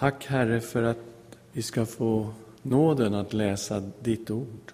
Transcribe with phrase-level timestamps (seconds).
[0.00, 0.98] Tack Herre för att
[1.52, 4.72] vi ska få nåden att läsa ditt ord.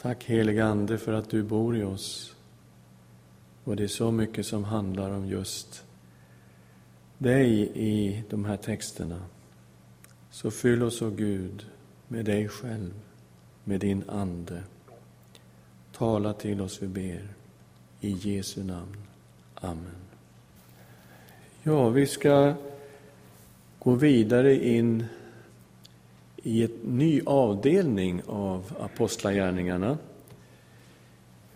[0.00, 2.36] Tack helige Ande för att du bor i oss.
[3.64, 5.84] Och det är så mycket som handlar om just
[7.18, 9.22] dig i de här texterna.
[10.30, 11.66] Så fyll oss, o Gud,
[12.08, 12.94] med dig själv,
[13.64, 14.62] med din Ande.
[15.92, 17.28] Tala till oss, vi ber.
[18.00, 18.96] I Jesu namn.
[19.54, 20.01] Amen.
[21.64, 22.54] Ja, vi ska
[23.78, 25.04] gå vidare in
[26.42, 29.98] i en ny avdelning av Apostlagärningarna.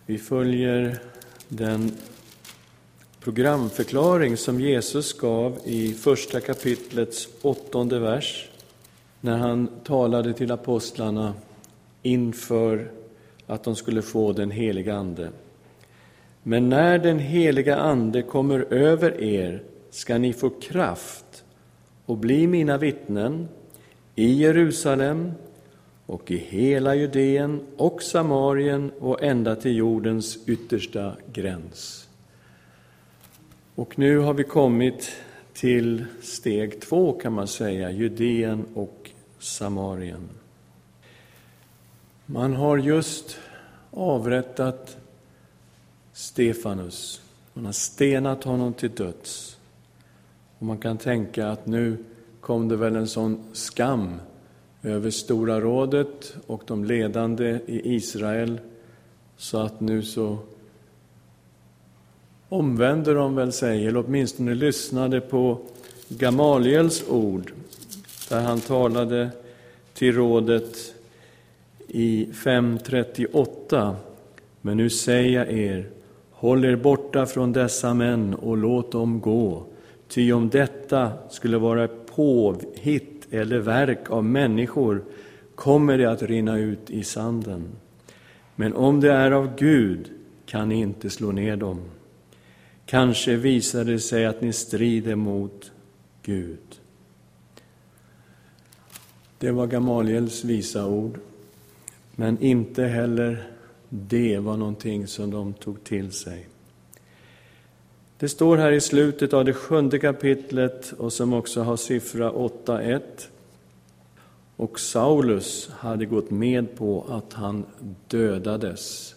[0.05, 0.99] Vi följer
[1.47, 1.91] den
[3.19, 8.49] programförklaring som Jesus gav i första kapitlets åttonde vers
[9.21, 11.33] när han talade till apostlarna
[12.01, 12.91] inför
[13.47, 15.29] att de skulle få den heliga Ande.
[16.43, 19.63] Men när den heliga Ande kommer över er
[19.97, 21.43] ska ni få kraft
[22.05, 23.47] och bli mina vittnen
[24.15, 25.31] i Jerusalem
[26.05, 32.09] och i hela Judeen och Samarien och ända till jordens yttersta gräns.
[33.75, 35.11] Och nu har vi kommit
[35.53, 40.29] till steg två, kan man säga, Judeen och Samarien.
[42.25, 43.37] Man har just
[43.91, 44.97] avrättat
[46.13, 47.21] Stefanus.
[47.53, 49.56] Man har stenat honom till döds.
[50.59, 51.97] Och man kan tänka att nu
[52.41, 54.15] kom det väl en sån skam
[54.83, 58.59] över Stora rådet och de ledande i Israel
[59.37, 60.37] så att nu så
[62.49, 65.57] omvände de väl sig, eller åtminstone lyssnade på
[66.09, 67.51] Gamaliels ord
[68.29, 69.29] där han talade
[69.93, 70.93] till rådet
[71.87, 73.95] i 5.38.
[74.61, 75.89] Men nu säger jag er,
[76.31, 79.63] håll er borta från dessa män och låt dem gå.
[80.07, 85.03] Ty om detta skulle vara påhitt eller verk av människor
[85.55, 87.63] kommer det att rinna ut i sanden.
[88.55, 90.11] Men om det är av Gud
[90.45, 91.81] kan ni inte slå ner dem.
[92.85, 95.71] Kanske visar det sig att ni strider mot
[96.23, 96.79] Gud.
[99.39, 101.19] Det var Gamaliels visa ord.
[102.15, 103.51] Men inte heller
[103.89, 106.47] det var någonting som de tog till sig.
[108.19, 113.01] Det står här i slutet av det sjunde kapitlet och som också har siffra 8.1.
[114.55, 117.65] Och Saulus hade gått med på att han
[118.07, 119.15] dödades.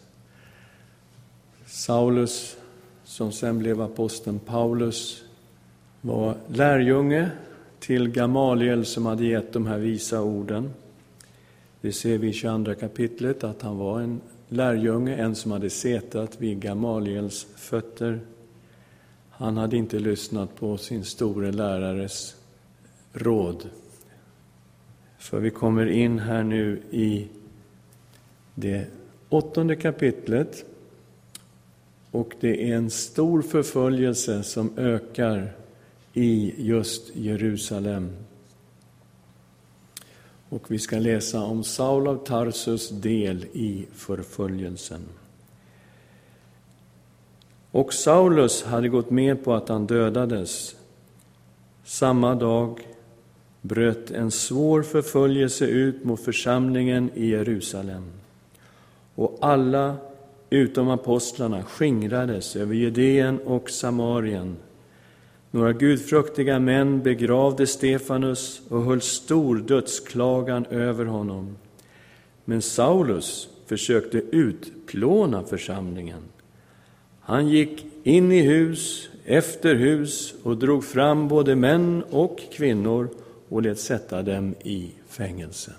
[1.66, 2.56] Saulus,
[3.04, 5.22] som sen blev aposteln Paulus,
[6.00, 7.30] var lärjunge
[7.78, 10.70] till Gamaliel som hade gett de här visa orden.
[11.80, 16.40] Det ser vi i 22 kapitlet, att han var en lärjunge, en som hade setat
[16.40, 18.20] vid Gamaliels fötter.
[19.40, 22.36] Han hade inte lyssnat på sin store lärares
[23.12, 23.68] råd.
[25.18, 27.28] För vi kommer in här nu i
[28.54, 28.86] det
[29.28, 30.64] åttonde kapitlet
[32.10, 35.52] och det är en stor förföljelse som ökar
[36.12, 38.16] i just Jerusalem.
[40.48, 45.00] Och vi ska läsa om Saul av Tarsus del i förföljelsen.
[47.72, 50.76] Och Saulus hade gått med på att han dödades.
[51.84, 52.80] Samma dag
[53.60, 58.10] bröt en svår förföljelse ut mot församlingen i Jerusalem.
[59.14, 59.96] Och alla
[60.50, 64.56] utom apostlarna skingrades över Judeen och Samarien
[65.52, 71.56] några gudfruktiga män begravde Stefanus och höll stor dödsklagan över honom.
[72.44, 76.22] Men Saulus försökte utplåna församlingen.
[77.30, 83.08] Han gick in i hus efter hus och drog fram både män och kvinnor
[83.48, 85.72] och lät sätta dem i fängelse.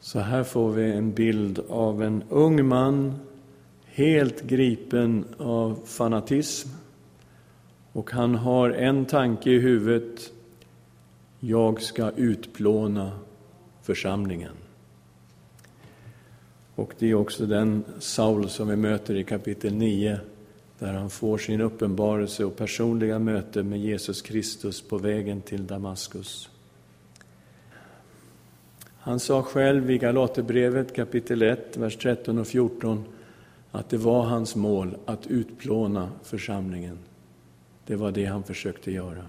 [0.00, 3.14] Så här får vi en bild av en ung man
[3.84, 6.68] helt gripen av fanatism
[7.92, 10.32] och han har en tanke i huvudet.
[11.40, 13.12] Jag ska utplåna
[13.82, 14.63] församlingen.
[16.74, 20.20] Och det är också den Saul som vi möter i kapitel 9,
[20.78, 26.50] där han får sin uppenbarelse och personliga möte med Jesus Kristus på vägen till Damaskus.
[28.98, 33.04] Han sa själv i Galaterbrevet kapitel 1, vers 13 och 14,
[33.72, 36.98] att det var hans mål att utplåna församlingen.
[37.86, 39.24] Det var det han försökte göra.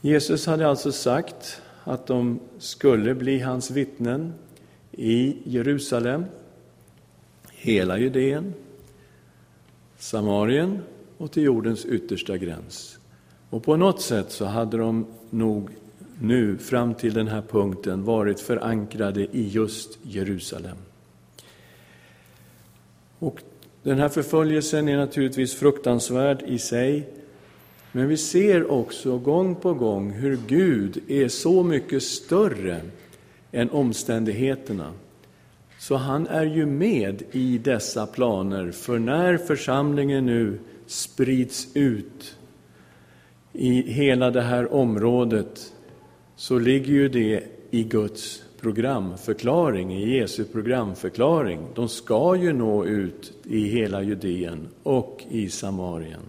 [0.00, 4.32] Jesus hade alltså sagt att de skulle bli hans vittnen
[4.92, 6.24] i Jerusalem,
[7.50, 8.54] hela Judeen,
[9.98, 10.78] Samarien
[11.18, 12.98] och till jordens yttersta gräns.
[13.50, 15.70] Och på något sätt så hade de nog
[16.20, 20.76] nu, fram till den här punkten, varit förankrade i just Jerusalem.
[23.18, 23.42] Och
[23.82, 27.08] den här förföljelsen är naturligtvis fruktansvärd i sig,
[27.92, 32.80] men vi ser också gång på gång hur Gud är så mycket större
[33.52, 34.92] än omständigheterna.
[35.78, 42.36] Så han är ju med i dessa planer, för när församlingen nu sprids ut
[43.52, 45.72] i hela det här området
[46.36, 51.60] så ligger ju det i Guds programförklaring, i Jesu programförklaring.
[51.74, 56.22] De ska ju nå ut i hela Judeen och i Samarien.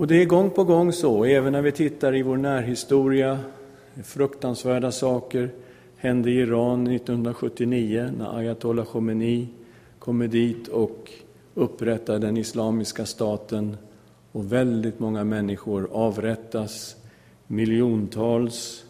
[0.00, 3.38] Och det är gång på gång så, även när vi tittar i vår närhistoria,
[4.04, 5.50] fruktansvärda saker
[5.96, 9.48] hände i Iran 1979 när ayatollah Khomeini
[9.98, 11.10] kommer dit och
[11.54, 13.76] upprättar den islamiska staten
[14.32, 16.96] och väldigt många människor avrättas.
[17.46, 18.84] Miljontals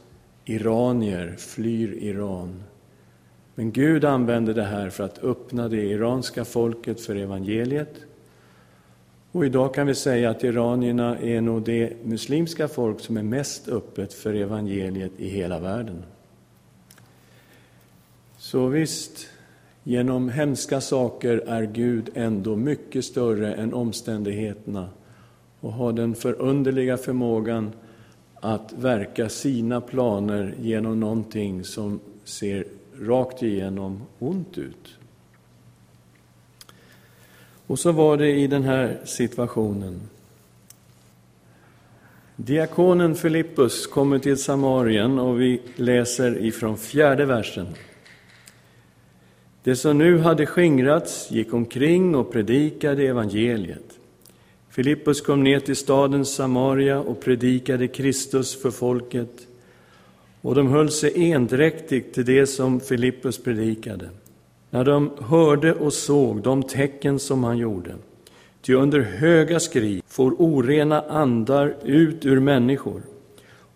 [0.45, 2.63] iranier flyr Iran.
[3.55, 7.95] Men Gud använder det här för att öppna det iranska folket för evangeliet.
[9.33, 13.69] Och idag kan vi säga att iranierna är nog det muslimska folk som är mest
[13.69, 16.03] öppet för evangeliet i hela världen.
[18.39, 19.27] Så visst,
[19.83, 24.89] genom hemska saker är Gud ändå mycket större än omständigheterna
[25.61, 27.73] och har den förunderliga förmågan
[28.35, 32.65] att verka sina planer genom någonting som ser
[33.01, 35.00] rakt igenom ont ut.
[37.71, 40.01] Och så var det i den här situationen.
[42.37, 47.67] Diakonen Filippus kommer till Samarien och vi läser ifrån fjärde versen.
[49.63, 53.99] Det som nu hade skingrats gick omkring och predikade evangeliet.
[54.71, 59.47] Filippus kom ner till staden Samaria och predikade Kristus för folket.
[60.41, 64.11] Och de höll sig endräktigt till det som Filippus predikade,
[64.71, 67.95] när de hörde och såg de tecken som han gjorde.
[68.63, 73.03] Ty under höga skri for orena andar ut ur människor,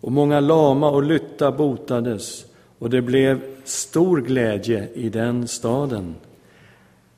[0.01, 2.45] och många lama och lytta botades,
[2.79, 6.15] och det blev stor glädje i den staden.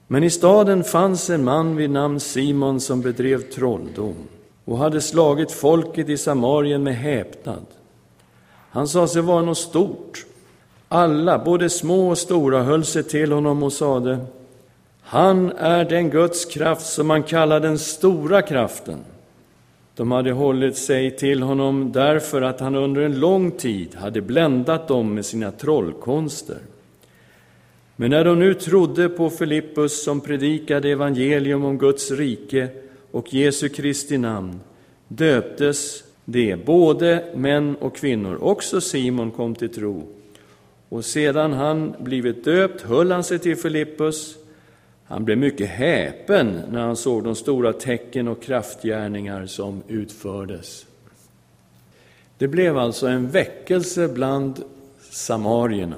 [0.08, 4.16] Men i staden fanns en man vid namn Simon som bedrev trolldom
[4.66, 7.66] och hade slagit folket i Samarien med häpnad.
[8.70, 10.26] Han sa sig vara något stort.
[10.90, 14.18] Alla, både små och stora, höll sig till honom och sade
[15.02, 19.00] Han är den Guds kraft som man kallar den stora kraften.
[19.96, 24.88] De hade hållit sig till honom därför att han under en lång tid hade bländat
[24.88, 26.58] dem med sina trollkonster.
[27.96, 32.68] Men när de nu trodde på Filippus som predikade evangelium om Guds rike
[33.12, 34.60] och Jesu Kristi namn
[35.08, 38.38] döptes de, både män och kvinnor.
[38.42, 40.17] Också Simon kom till tro.
[40.90, 44.38] Och sedan han blivit döpt höll han sig till Filippus.
[45.04, 50.86] Han blev mycket häpen när han såg de stora tecken och kraftgärningar som utfördes.
[52.38, 54.64] Det blev alltså en väckelse bland
[55.10, 55.98] samarierna.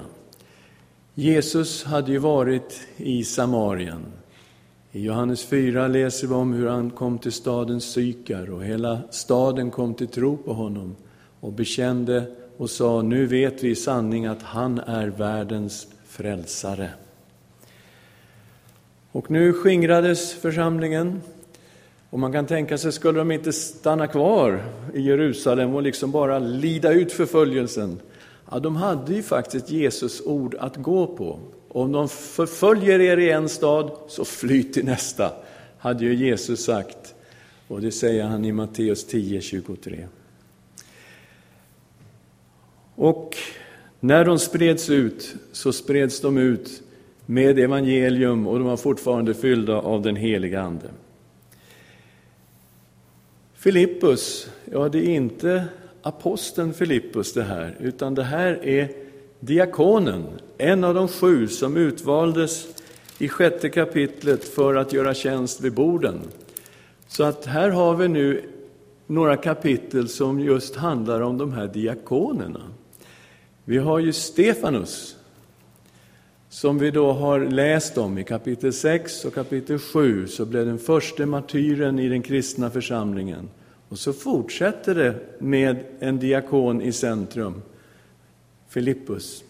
[1.14, 4.04] Jesus hade ju varit i Samarien.
[4.92, 9.70] I Johannes 4 läser vi om hur han kom till staden Sykar och hela staden
[9.70, 10.96] kom till tro på honom
[11.40, 12.24] och bekände
[12.60, 16.90] och sa, nu vet vi i sanning att han är världens frälsare.
[19.12, 21.20] Och nu skingrades församlingen
[22.10, 24.62] och man kan tänka sig, skulle de inte stanna kvar
[24.94, 28.00] i Jerusalem och liksom bara lida ut förföljelsen?
[28.50, 31.40] Ja, de hade ju faktiskt Jesus ord att gå på.
[31.68, 35.32] Om de förföljer er i en stad, så fly till nästa,
[35.78, 37.14] hade ju Jesus sagt.
[37.68, 40.06] Och det säger han i Matteus 10, 23.
[43.00, 43.36] Och
[44.00, 46.82] när de spreds ut, så spreds de ut
[47.26, 50.86] med evangelium och de var fortfarande fyllda av den heliga Ande.
[53.54, 55.64] Filippus, ja det är inte
[56.02, 58.88] aposteln Filippus det här, utan det här är
[59.40, 60.24] diakonen,
[60.58, 62.66] en av de sju som utvaldes
[63.18, 66.20] i sjätte kapitlet för att göra tjänst vid borden.
[67.08, 68.42] Så att här har vi nu
[69.06, 72.60] några kapitel som just handlar om de här diakonerna.
[73.70, 75.16] Vi har ju Stefanus,
[76.48, 80.78] som vi då har läst om i kapitel 6 och kapitel 7, så blev den
[80.78, 83.48] första martyren i den kristna församlingen.
[83.88, 87.62] Och så fortsätter det med en diakon i centrum,
[88.68, 89.44] Filippus.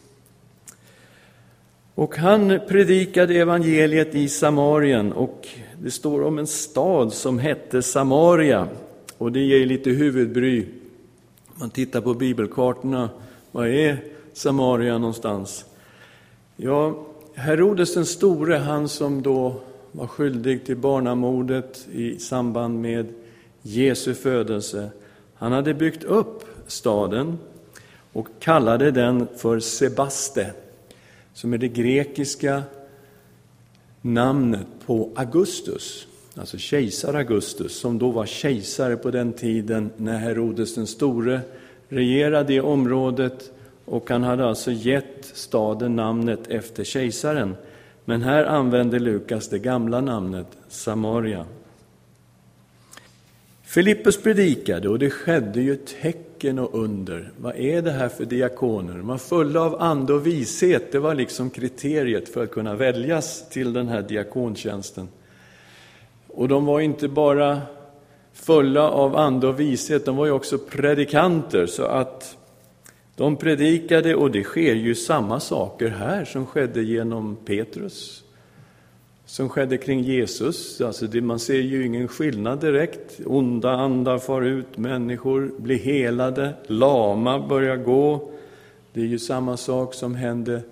[1.95, 5.49] Och han predikade evangeliet i Samarien och
[5.83, 8.69] Det står om en stad som hette Samaria
[9.19, 10.67] och det ger lite huvudbry.
[11.55, 13.11] Man tittar på bibelkartorna,
[13.53, 15.65] Vad är Samaria någonstans?
[16.57, 19.55] Ja, Herodes den store, han som då
[19.93, 23.07] var skyldig till barnamordet i samband med
[23.63, 24.91] Jesu födelse,
[25.35, 27.39] han hade byggt upp staden
[28.13, 30.53] och kallade den för Sebaste,
[31.35, 32.63] som är det grekiska
[34.03, 40.75] namnet på Augustus, alltså kejsar Augustus, som då var kejsare på den tiden när Herodes
[40.75, 41.41] den store
[41.89, 43.53] regerade i området
[43.91, 47.57] och han hade alltså gett staden namnet efter kejsaren.
[48.05, 51.47] Men här använder Lukas det gamla namnet Samaria.
[53.63, 57.33] Filippus predikade och det skedde ju tecken och under.
[57.37, 58.95] Vad är det här för diakoner?
[58.95, 60.93] De var fulla av ande och vishet.
[60.93, 65.09] Det var liksom kriteriet för att kunna väljas till den här diakontjänsten.
[66.29, 67.61] Och de var inte bara
[68.33, 71.67] fulla av ande och vishet, de var ju också predikanter.
[71.67, 72.37] Så att
[73.17, 78.25] de predikade, och det sker ju samma saker här som skedde genom Petrus,
[79.27, 80.81] som skedde kring Jesus.
[80.81, 83.21] Alltså det, man ser ju ingen skillnad direkt.
[83.27, 88.31] Onda andar far ut, människor blir helade, lama börjar gå.
[88.93, 90.63] Det är ju samma sak som hände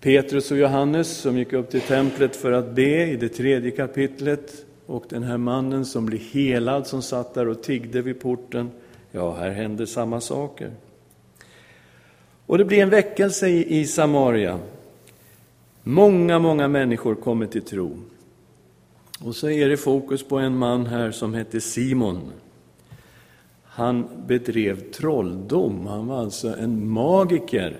[0.00, 4.64] Petrus och Johannes som gick upp till templet för att be i det tredje kapitlet.
[4.86, 8.70] Och den här mannen som blir helad, som satt där och tiggde vid porten.
[9.12, 10.70] Ja, här händer samma saker.
[12.48, 14.58] Och det blir en väckelse i Samaria.
[15.82, 17.96] Många, många människor kommer till tro.
[19.20, 22.32] Och så är det fokus på en man här som hette Simon.
[23.64, 27.76] Han bedrev trolldom, han var alltså en magiker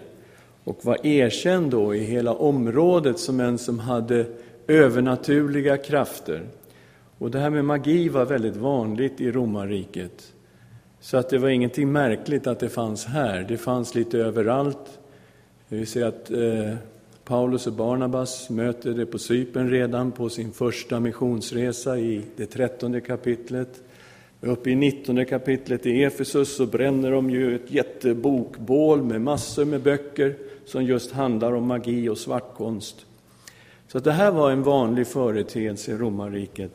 [0.64, 4.26] och var erkänd då i hela området som en som hade
[4.66, 6.42] övernaturliga krafter.
[7.18, 10.32] Och det här med magi var väldigt vanligt i romarriket.
[11.00, 14.98] Så att det var ingenting märkligt att det fanns här, det fanns lite överallt.
[15.68, 16.74] Vi ser att eh,
[17.24, 23.00] Paulus och Barnabas möter det på Cypern redan på sin första missionsresa i det trettonde
[23.00, 23.82] kapitlet.
[24.40, 29.80] Uppe i nittonde kapitlet i Efesus så bränner de ju ett jättebokbål med massor med
[29.80, 33.06] böcker som just handlar om magi och svartkonst.
[33.88, 36.72] Så det här var en vanlig företeelse i romarriket.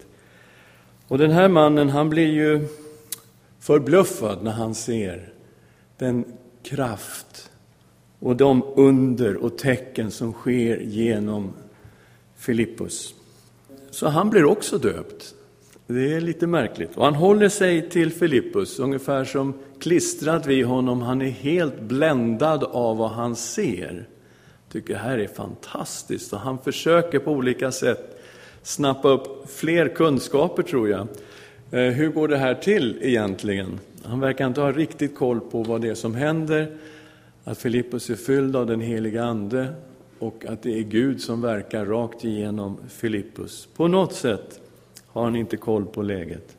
[1.08, 2.68] Och den här mannen, han blir ju
[3.64, 5.34] förbluffad när han ser
[5.98, 6.26] den
[6.64, 7.52] kraft
[8.20, 11.54] och de under och tecken som sker genom
[12.38, 13.14] Filippus.
[13.92, 15.36] Så han blir också döpt.
[15.88, 16.98] Det är lite märkligt.
[16.98, 21.02] Och han håller sig till Filippus, ungefär som klistrad vid honom.
[21.02, 24.08] Han är helt bländad av vad han ser.
[24.72, 26.34] Tycker det här är fantastiskt.
[26.34, 28.22] Och han försöker på olika sätt
[28.64, 31.08] snappa upp fler kunskaper, tror jag.
[31.74, 33.80] Eh, hur går det här till egentligen?
[34.04, 36.72] Han verkar inte ha riktigt koll på vad det är som händer,
[37.44, 39.74] att Filippus är fylld av den heliga Ande
[40.20, 43.68] och att det är Gud som verkar rakt igenom Filippus.
[43.76, 44.60] På något sätt
[45.08, 46.58] har han inte koll på läget.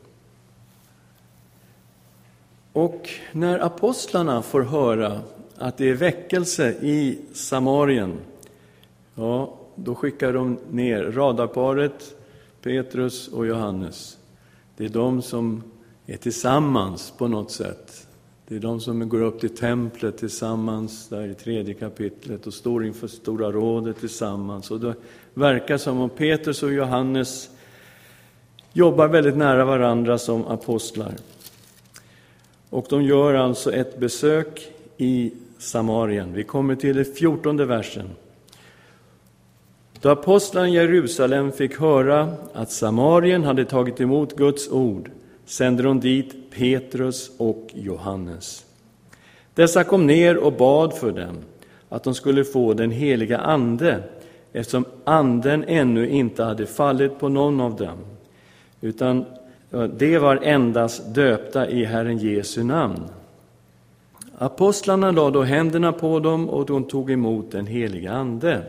[2.73, 5.21] Och när apostlarna får höra
[5.57, 8.13] att det är väckelse i Samarien,
[9.15, 12.15] ja, då skickar de ner radarparet
[12.61, 14.17] Petrus och Johannes.
[14.77, 15.63] Det är de som
[16.05, 18.07] är tillsammans på något sätt.
[18.47, 22.85] Det är de som går upp till templet tillsammans, där i tredje kapitlet, och står
[22.85, 24.71] inför Stora rådet tillsammans.
[24.71, 24.95] Och det
[25.33, 27.49] verkar som om Petrus och Johannes
[28.73, 31.13] jobbar väldigt nära varandra som apostlar.
[32.69, 36.33] Och de gör alltså ett besök i Samarien.
[36.33, 38.09] Vi kommer till den fjortonde versen.
[40.05, 45.11] Då apostlarna i Jerusalem fick höra att Samarien hade tagit emot Guds ord
[45.45, 48.65] sände de dit Petrus och Johannes.
[49.53, 51.37] Dessa kom ner och bad för dem
[51.89, 54.03] att de skulle få den heliga Ande
[54.53, 57.97] eftersom Anden ännu inte hade fallit på någon av dem,
[58.81, 59.25] utan
[59.97, 63.03] de var endast döpta i Herren Jesu namn.
[64.37, 68.63] Apostlarna lade då händerna på dem och de tog emot den heliga Ande.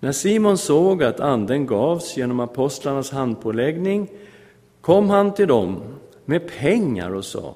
[0.00, 4.08] När Simon såg att anden gavs genom apostlarnas handpåläggning
[4.80, 5.80] kom han till dem
[6.24, 7.54] med pengar och sa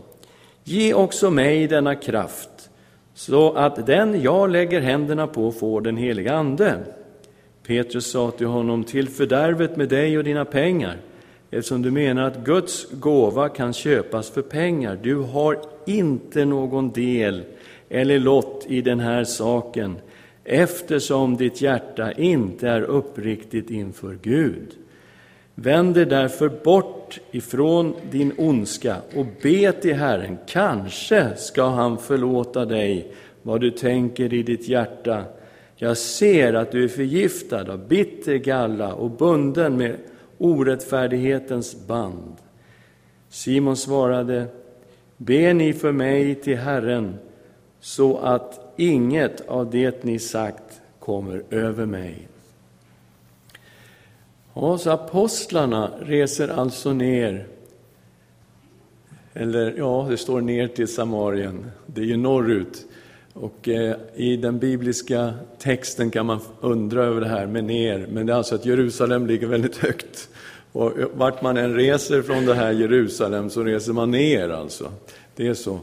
[0.64, 2.70] Ge också mig denna kraft
[3.14, 6.78] så att den jag lägger händerna på får den heliga Ande.
[7.66, 10.96] Petrus sa till honom, till fördärvet med dig och dina pengar,
[11.50, 14.98] eftersom du menar att Guds gåva kan köpas för pengar.
[15.02, 17.42] Du har inte någon del
[17.88, 19.96] eller lott i den här saken,
[20.44, 24.68] eftersom ditt hjärta inte är uppriktigt inför Gud.
[25.54, 30.38] Vänd dig därför bort ifrån din ondska och be till Herren.
[30.46, 35.24] Kanske ska han förlåta dig vad du tänker i ditt hjärta.
[35.76, 39.96] Jag ser att du är förgiftad av bitter galla och bunden med
[40.38, 42.36] orättfärdighetens band.
[43.28, 44.46] Simon svarade,
[45.16, 47.14] be ni för mig till Herren
[47.80, 52.28] så att inget av det ni sagt kommer över mig.
[54.54, 57.46] Ja, så apostlarna reser alltså ner,
[59.32, 62.86] eller ja, det står ner till Samarien, det är ju norrut.
[63.32, 68.26] Och eh, i den bibliska texten kan man undra över det här med ner, men
[68.26, 70.28] det är alltså att Jerusalem ligger väldigt högt.
[70.72, 74.92] Och vart man än reser från det här Jerusalem så reser man ner alltså.
[75.36, 75.80] Det är så.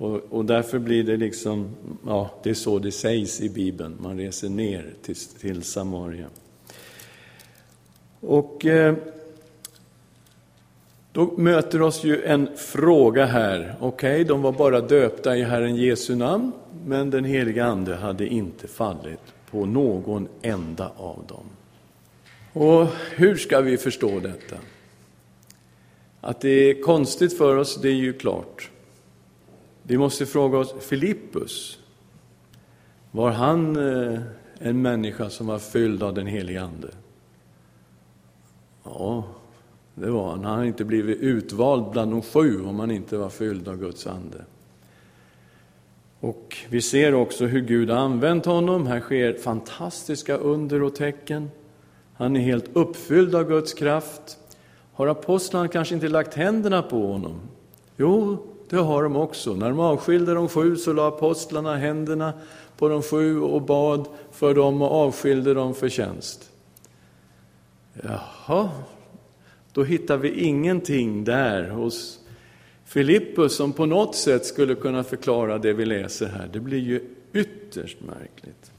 [0.00, 1.76] Och, och, därför blir det liksom,
[2.06, 6.26] ja, det är så det sägs i Bibeln, man reser ner till, till Samaria.
[8.20, 8.94] Och eh,
[11.12, 13.74] då möter oss ju en fråga här.
[13.80, 16.52] Okej, okay, de var bara döpta i Herren Jesu namn,
[16.86, 21.44] men den heliga Ande hade inte fallit på någon enda av dem.
[22.52, 24.56] Och hur ska vi förstå detta?
[26.20, 28.70] Att det är konstigt för oss, det är ju klart.
[29.90, 31.78] Vi måste fråga oss, Filippus,
[33.10, 34.20] var han eh,
[34.58, 36.90] en människa som var fylld av den helige Ande?
[38.84, 39.24] Ja,
[39.94, 40.44] det var han.
[40.44, 44.06] Han hade inte blivit utvald bland de sju om han inte var fylld av Guds
[44.06, 44.44] ande.
[46.20, 48.86] Och vi ser också hur Gud har använt honom.
[48.86, 51.50] Här sker fantastiska under och tecken.
[52.14, 54.38] Han är helt uppfylld av Guds kraft.
[54.92, 57.40] Har apostlarna kanske inte lagt händerna på honom?
[57.96, 59.54] Jo, det har de också.
[59.54, 62.32] När de avskilde de sju så la apostlarna händerna
[62.76, 66.50] på de sju och bad för dem och avskilde dem för tjänst.
[68.02, 68.70] Jaha,
[69.72, 72.18] då hittar vi ingenting där hos
[72.84, 76.48] Filippus som på något sätt skulle kunna förklara det vi läser här.
[76.52, 77.00] Det blir ju
[77.32, 78.70] ytterst märkligt.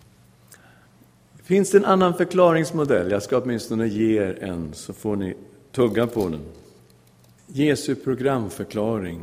[1.43, 3.11] Finns det en annan förklaringsmodell?
[3.11, 5.35] Jag ska åtminstone ge er en, så får ni
[5.71, 6.41] tugga på den.
[7.47, 9.21] Jesu programförklaring.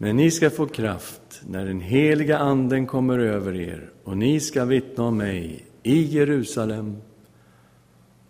[0.00, 4.64] Men ni ska få kraft när den heliga Anden kommer över er och ni ska
[4.64, 6.96] vittna om mig i Jerusalem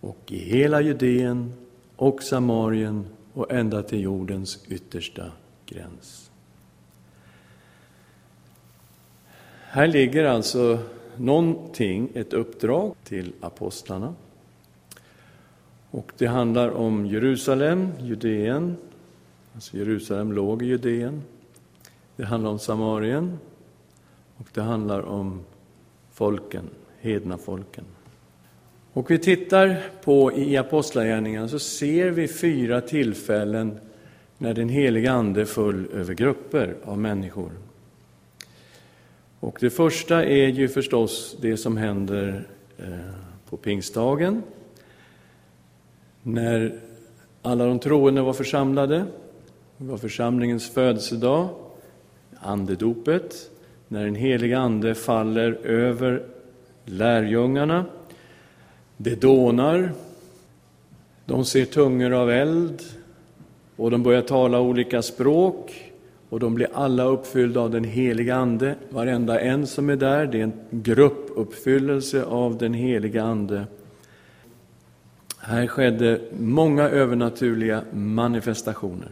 [0.01, 1.53] och i hela Judeen
[1.97, 5.33] och Samarien och ända till jordens yttersta
[5.67, 6.31] gräns.
[9.63, 10.79] Här ligger alltså
[11.17, 14.15] någonting, ett uppdrag till apostlarna.
[15.91, 18.77] Och det handlar om Jerusalem, Judeen,
[19.55, 21.23] alltså Jerusalem låg i Judeen.
[22.19, 23.39] Det handlar om Samarien
[24.37, 25.41] och det handlar om
[26.13, 27.85] folken, hedna folken.
[28.93, 33.81] Och vi tittar på i Apostlagärningarna så ser vi fyra tillfällen
[34.39, 37.53] när den heliga Ande föll över grupper av människor.
[39.41, 42.47] Och det första är ju förstås det som händer
[42.79, 42.89] eh,
[43.51, 44.43] på pingstdagen,
[46.23, 46.81] när
[47.43, 49.05] alla de troende var församlade.
[49.77, 51.49] Det var församlingens födelsedag,
[52.41, 53.51] andedopet,
[53.89, 56.23] när den heliga Ande faller över
[56.85, 57.85] lärjungarna.
[58.97, 59.93] Det dånar,
[61.25, 62.83] de ser tungor av eld
[63.77, 65.93] och de börjar tala olika språk
[66.29, 68.75] och de blir alla uppfyllda av den heliga Ande.
[68.91, 73.65] Varenda en som är där, det är en gruppuppfyllelse av den heliga Ande.
[75.39, 79.09] Här skedde många övernaturliga manifestationer.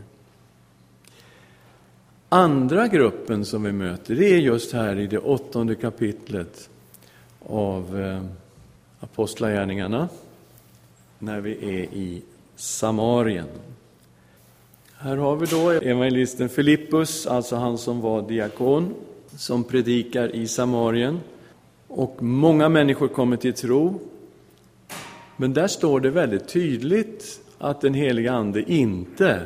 [2.29, 6.71] Andra gruppen som vi möter, det är just här i det åttonde kapitlet
[7.47, 8.23] av eh,
[9.01, 10.09] Apostlagärningarna,
[11.19, 12.23] när vi är i
[12.57, 13.47] Samarien.
[14.97, 18.95] Här har vi då evangelisten Filippus, alltså han som var diakon,
[19.37, 21.21] som predikar i Samarien.
[21.89, 24.01] Och många människor kommer till tro.
[25.37, 29.41] Men där står det väldigt tydligt att den heliga Ande inte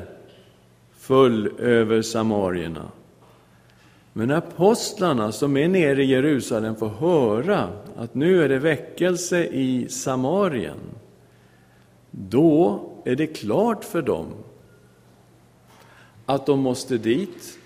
[1.10, 2.90] föll över samarierna.
[4.12, 9.88] Men apostlarna som är nere i Jerusalem får höra att nu är det väckelse i
[9.88, 10.78] Samarien.
[12.10, 14.26] Då är det klart för dem
[16.26, 17.58] att de måste dit.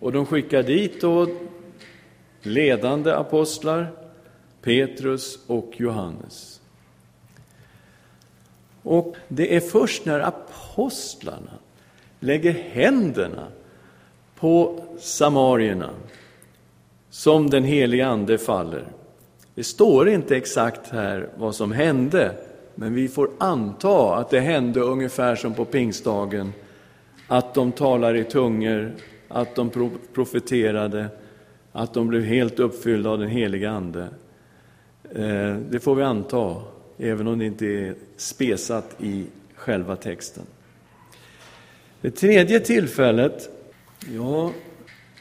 [0.00, 1.28] Och de skickar dit då
[2.42, 3.92] ledande apostlar,
[4.62, 6.60] Petrus och Johannes.
[8.82, 11.50] Och det är först när apostlarna
[12.24, 13.46] lägger händerna
[14.34, 15.90] på samarierna
[17.10, 18.84] som den helige Ande faller.
[19.54, 22.34] Det står inte exakt här vad som hände
[22.74, 26.52] men vi får anta att det hände ungefär som på pingstdagen,
[27.28, 28.92] att de talar i tungor,
[29.28, 29.70] att de
[30.14, 31.06] profeterade,
[31.72, 34.08] att de blev helt uppfyllda av den heliga Ande.
[35.14, 36.56] Eh, det får vi anta,
[36.98, 40.44] även om det inte är spesat i själva texten.
[42.04, 43.48] Det tredje tillfället,
[44.14, 44.52] ja,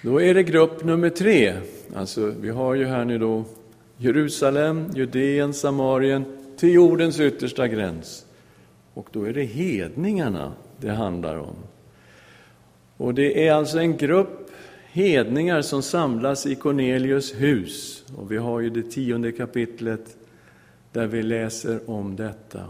[0.02, 1.54] då är det grupp nummer tre.
[1.96, 3.46] Alltså, vi har ju här nu då
[3.98, 6.26] Jerusalem, Judeen, Samarien,
[6.58, 8.26] till jordens yttersta gräns.
[8.94, 11.56] Och då är det hedningarna det handlar om.
[12.98, 14.52] Och det är alltså en grupp
[14.92, 18.04] hedningar som samlas i Cornelius hus.
[18.18, 20.18] Och vi har ju det tionde kapitlet
[20.92, 22.62] där vi läser om detta.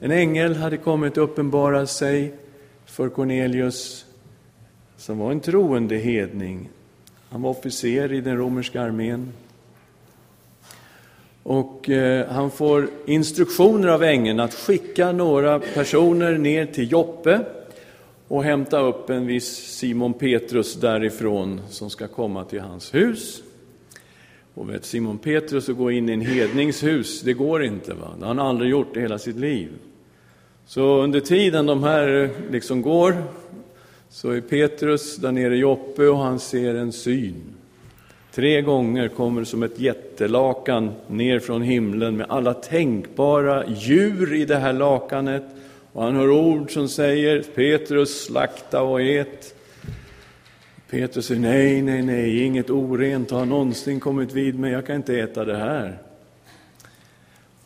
[0.00, 2.34] En ängel hade kommit och uppenbarat sig
[2.96, 4.04] för Cornelius,
[4.96, 6.68] som var en troende hedning.
[7.28, 9.32] Han var officer i den romerska armén.
[11.42, 17.40] Och eh, han får instruktioner av ängeln att skicka några personer ner till Joppe
[18.28, 23.42] och hämta upp en viss Simon Petrus därifrån som ska komma till hans hus.
[24.54, 27.94] Och vet Simon Petrus att gå in i en hednings hus, det går inte.
[27.94, 28.14] Va?
[28.18, 29.68] Det har han aldrig gjort i hela sitt liv.
[30.68, 33.14] Så under tiden de här liksom går,
[34.08, 37.42] så är Petrus där nere i Joppe och han ser en syn.
[38.32, 44.56] Tre gånger kommer som ett jättelakan ner från himlen med alla tänkbara djur i det
[44.56, 45.44] här lakanet.
[45.92, 49.54] Och han hör ord som säger Petrus, slakta och ät.
[50.90, 55.20] Petrus säger nej, nej, nej, inget orent har någonsin kommit vid mig, jag kan inte
[55.20, 56.05] äta det här.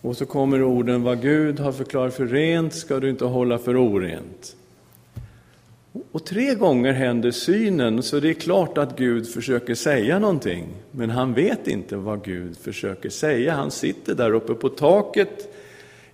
[0.01, 3.77] Och så kommer orden, vad Gud har förklarat för rent ska du inte hålla för
[3.77, 4.57] orent.
[6.13, 10.67] Och tre gånger händer synen, så det är klart att Gud försöker säga någonting.
[10.91, 13.55] Men han vet inte vad Gud försöker säga.
[13.55, 15.55] Han sitter där uppe på taket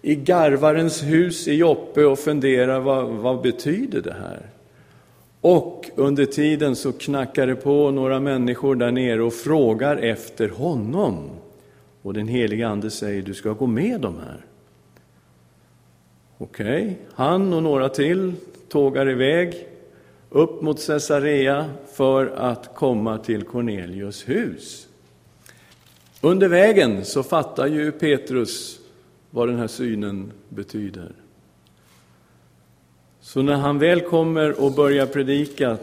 [0.03, 4.43] i garvarens hus i Joppe och funderar, vad, vad betyder det här?
[5.41, 11.31] Och under tiden så knackar det på några människor där nere och frågar efter honom.
[12.07, 14.45] Och den helige Ande säger, du ska gå med dem här.
[16.39, 16.95] Okej, okay.
[17.15, 18.33] han och några till
[18.69, 19.67] tågar iväg
[20.31, 24.89] upp mot Caesarea för att komma till Cornelius hus.
[26.21, 28.81] Under vägen så fattar ju Petrus
[29.31, 31.13] vad den här synen betyder.
[33.21, 35.77] Så när han väl kommer och börjar predika,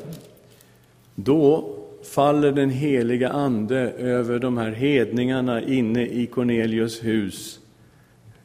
[1.16, 7.60] då faller den heliga Ande över de här hedningarna inne i Cornelius hus.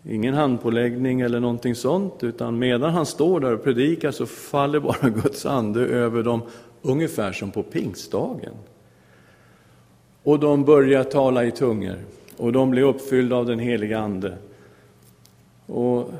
[0.04, 5.08] Ingen handpåläggning eller någonting sånt, utan medan han står där och predikar så faller bara
[5.22, 6.42] Guds ande över dem,
[6.82, 8.52] ungefär som på pingstdagen.
[10.22, 11.98] Och de börjar tala i tungor,
[12.36, 14.36] och de blir uppfyllda av den heliga Ande.
[15.66, 16.10] Och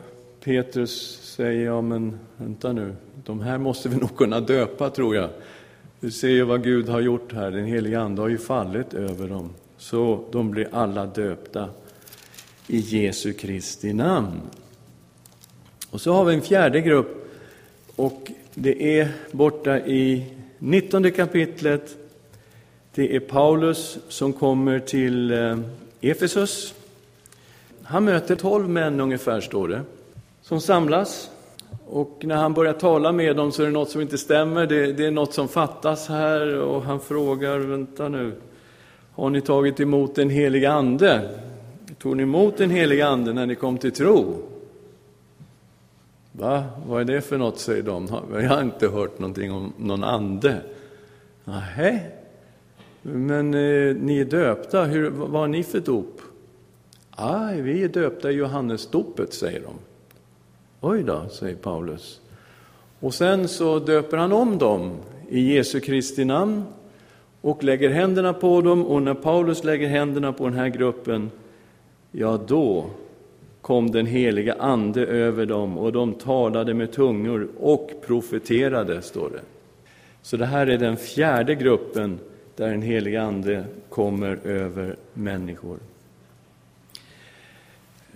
[0.45, 5.29] Petrus säger, ja men vänta nu, de här måste vi nog kunna döpa tror jag.
[6.01, 9.29] Du ser ju vad Gud har gjort här, den heliga Ande har ju fallit över
[9.29, 9.51] dem.
[9.77, 11.69] Så de blir alla döpta
[12.67, 14.41] i Jesu Kristi namn.
[15.91, 17.31] Och så har vi en fjärde grupp,
[17.97, 20.27] och det är borta i
[20.59, 21.97] 19 kapitlet.
[22.95, 25.59] Det är Paulus som kommer till eh,
[26.01, 26.75] Efesus.
[27.83, 29.81] Han möter tolv män ungefär, står det,
[30.43, 31.31] som samlas.
[31.91, 34.93] Och när han börjar tala med dem så är det något som inte stämmer, det,
[34.93, 38.33] det är något som fattas här och han frågar, vänta nu,
[39.13, 41.29] har ni tagit emot den heliga Ande?
[41.99, 44.35] Tog ni emot den heliga Ande när ni kom till tro?
[46.33, 46.65] Va?
[46.87, 48.09] Vad är det för något, säger de.
[48.33, 50.61] Jag har inte hört någonting om någon ande.
[51.45, 52.11] Nej,
[53.03, 56.21] men eh, ni är döpta, Hur, vad har ni för dop?
[57.11, 59.75] Aj, vi är döpta i Johannesdopet, säger de.
[60.81, 62.21] Oj då, säger Paulus.
[63.01, 64.93] Och sen så döper han om dem
[65.29, 66.65] i Jesu Kristi namn
[67.41, 68.87] och lägger händerna på dem.
[68.87, 71.31] Och när Paulus lägger händerna på den här gruppen,
[72.13, 72.87] ja, då
[73.61, 79.41] kom den heliga Ande över dem och de talade med tungor och profeterade, står det.
[80.23, 82.19] Så det här är den fjärde gruppen
[82.57, 85.79] där den heliga Ande kommer över människor.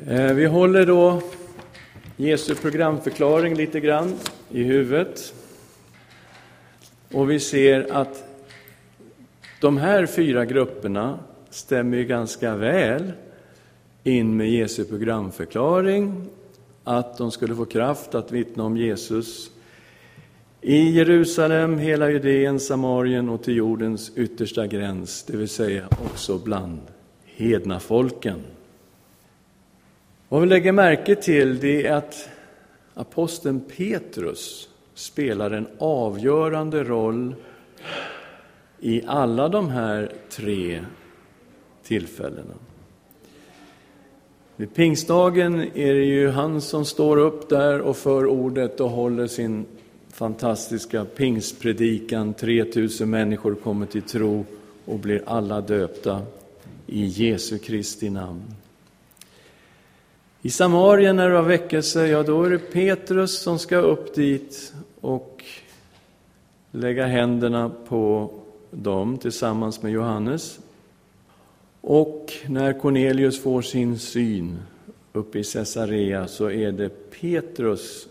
[0.07, 1.23] Eh, vi håller då
[2.17, 4.15] Jesu programförklaring lite grann
[4.51, 5.35] i huvudet.
[7.13, 8.25] Och vi ser att
[9.61, 11.19] de här fyra grupperna
[11.51, 13.13] stämmer ju ganska väl
[14.03, 16.27] in med Jesu programförklaring,
[16.85, 19.51] att de skulle få kraft att vittna om Jesus
[20.61, 26.81] i Jerusalem, hela Judeen, Samarien och till jordens yttersta gräns, det vill säga också bland
[27.25, 28.41] hedna folken.
[30.33, 32.29] Vad vi lägger märke till det är att
[32.95, 37.35] aposteln Petrus spelar en avgörande roll
[38.81, 40.81] i alla de här tre
[41.83, 42.55] tillfällena.
[44.57, 49.27] Vid pingstdagen är det ju han som står upp där och för ordet och håller
[49.27, 49.67] sin
[50.13, 52.35] fantastiska pingstpredikan.
[52.35, 54.45] 3000 människor kommer till tro
[54.85, 56.23] och blir alla döpta
[56.87, 58.43] i Jesu Kristi namn.
[60.45, 64.75] I Samarien när det var väckelse, ja då är det Petrus som ska upp dit
[65.01, 65.45] och
[66.71, 68.31] lägga händerna på
[68.71, 70.61] dem tillsammans med Johannes.
[71.81, 74.59] Och när Cornelius får sin syn
[75.13, 78.09] uppe i Caesarea så är det Petrus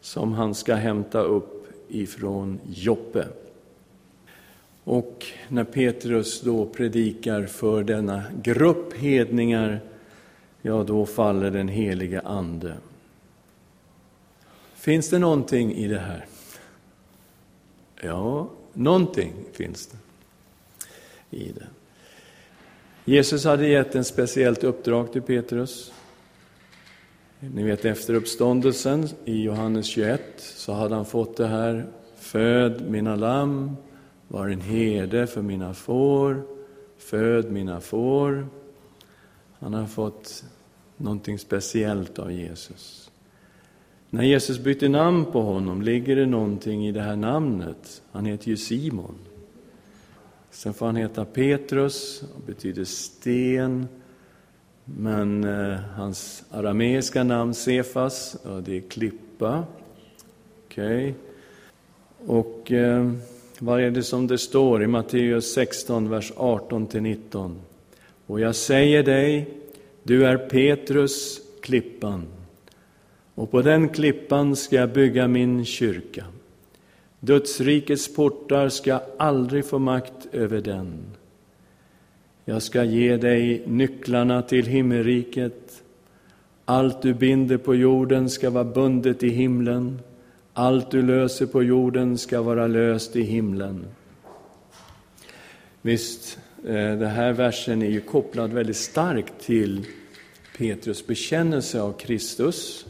[0.00, 3.26] som han ska hämta upp ifrån Joppe.
[4.84, 9.80] Och när Petrus då predikar för denna grupp hedningar,
[10.62, 12.76] ja, då faller den helige Ande.
[14.74, 16.26] Finns det någonting i det här?
[18.00, 19.96] Ja, någonting finns det
[21.36, 21.66] i det.
[23.04, 25.92] Jesus hade gett en speciellt uppdrag till Petrus.
[27.40, 33.16] Ni vet efter uppståndelsen i Johannes 21 så hade han fått det här, föd mina
[33.16, 33.76] lamm,
[34.28, 36.42] var en herde för mina får,
[36.98, 38.46] föd mina får.
[39.60, 40.44] Han har fått
[40.96, 43.10] någonting speciellt av Jesus.
[44.10, 48.02] När Jesus bytte namn på honom ligger det någonting i det här namnet.
[48.12, 49.14] Han heter ju Simon.
[50.50, 53.88] Sen får han heta Petrus, och betyder sten.
[54.84, 59.64] Men eh, hans arameiska namn Sefas, ja, det är klippa.
[60.66, 61.10] Okej.
[61.10, 61.14] Okay.
[62.36, 63.12] Och eh,
[63.58, 67.56] vad är det som det står i Matteus 16, vers 18-19?
[68.30, 69.48] Och jag säger dig,
[70.02, 72.26] du är Petrus, klippan,
[73.34, 76.24] och på den klippan ska jag bygga min kyrka.
[77.20, 80.92] Dödsrikets portar ska aldrig få makt över den.
[82.44, 85.82] Jag ska ge dig nycklarna till himmelriket.
[86.64, 90.00] Allt du binder på jorden ska vara bundet i himlen.
[90.52, 93.86] Allt du löser på jorden ska vara löst i himlen.
[95.82, 99.86] Visst, Eh, den här versen är ju kopplad väldigt starkt till
[100.58, 102.86] Petrus bekännelse av Kristus.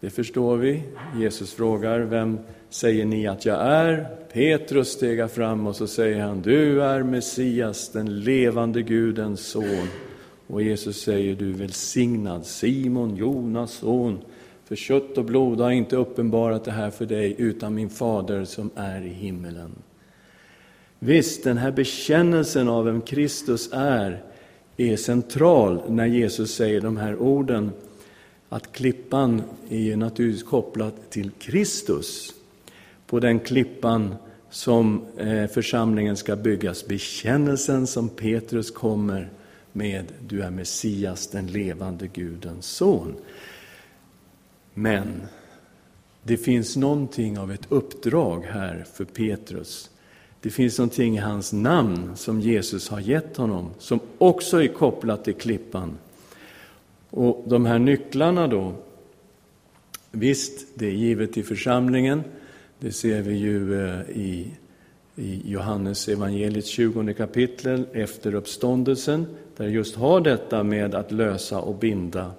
[0.00, 0.82] Det förstår vi.
[1.18, 2.38] Jesus frågar, vem
[2.70, 4.06] säger ni att jag är?
[4.32, 9.88] Petrus stegar fram och så säger han, du är Messias, den levande Gudens son.
[10.46, 14.18] Och Jesus säger, du är välsignad Simon, Jonas son,
[14.64, 18.70] för kött och blod har inte uppenbarat det här för dig, utan min fader som
[18.74, 19.72] är i himmelen.
[21.04, 24.22] Visst, den här bekännelsen av vem Kristus är,
[24.76, 27.72] är central när Jesus säger de här orden,
[28.48, 32.34] att klippan är naturligtvis kopplad till Kristus.
[33.06, 34.14] På den klippan
[34.50, 39.30] som eh, församlingen ska byggas, bekännelsen som Petrus kommer
[39.72, 43.14] med, du är Messias, den levande Gudens son.
[44.74, 45.22] Men
[46.22, 49.88] det finns någonting av ett uppdrag här för Petrus.
[50.42, 55.24] Det finns någonting i hans namn som Jesus har gett honom, som också är kopplat
[55.24, 55.98] till klippan.
[57.10, 58.72] Och de här nycklarna då,
[60.10, 62.22] visst, det är givet i församlingen.
[62.78, 64.50] Det ser vi ju eh, i,
[65.16, 69.26] i Johannes evangeliets 20 kapitel efter uppståndelsen,
[69.56, 72.32] där just har detta med att lösa och binda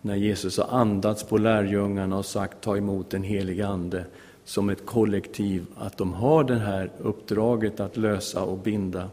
[0.00, 4.04] när Jesus har andats på lärjungarna och sagt ta emot den helige Ande
[4.48, 9.08] som ett kollektiv, att de har det här uppdraget att lösa och binda.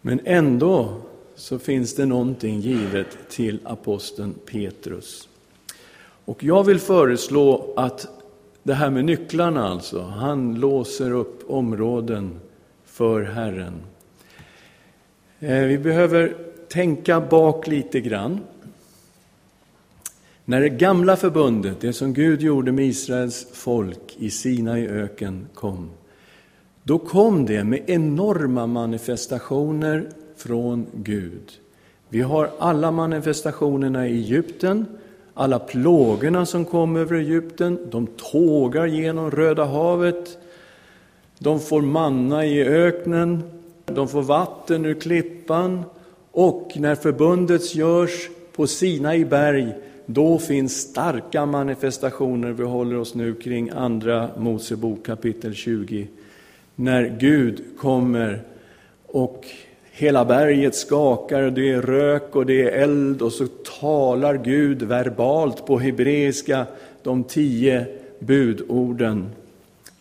[0.00, 0.94] Men ändå
[1.34, 5.28] så finns det någonting givet till aposteln Petrus.
[6.24, 8.08] Och jag vill föreslå att
[8.62, 12.40] det här med nycklarna alltså, han låser upp områden
[12.84, 13.74] för Herren.
[15.40, 16.36] Eh, vi behöver
[16.68, 18.40] tänka bak lite grann.
[20.50, 25.90] När det gamla förbundet, det som Gud gjorde med Israels folk i Sinai öken kom,
[26.82, 31.52] då kom det med enorma manifestationer från Gud.
[32.08, 34.86] Vi har alla manifestationerna i Egypten,
[35.34, 40.38] alla plågorna som kom över Egypten, de tågar genom Röda havet,
[41.38, 43.42] de får manna i öknen,
[43.84, 45.84] de får vatten ur klippan
[46.30, 49.74] och när förbundet görs på Sinai berg
[50.14, 56.08] då finns starka manifestationer, vi håller oss nu kring Andra Mosebok kapitel 20,
[56.74, 58.42] när Gud kommer
[59.06, 59.46] och
[59.90, 63.46] hela berget skakar, och det är rök och det är eld och så
[63.80, 66.66] talar Gud verbalt på hebreiska
[67.02, 67.86] de tio
[68.18, 69.26] budorden.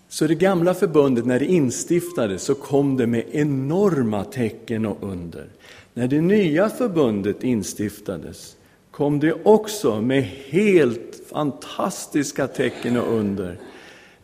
[0.09, 5.45] Så det gamla förbundet, när det instiftades, så kom det med enorma tecken och under.
[5.93, 8.55] När det nya förbundet instiftades
[8.99, 13.57] kom det också med helt fantastiska tecken och under.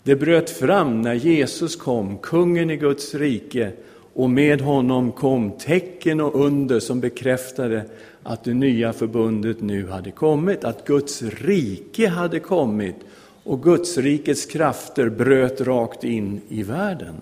[0.03, 3.71] Det bröt fram när Jesus kom, kungen i Guds rike,
[4.13, 7.85] och med honom kom tecken och under som bekräftade
[8.23, 12.95] att det nya förbundet nu hade kommit, att Guds rike hade kommit
[13.43, 17.15] och Guds rikets krafter bröt rakt in i världen.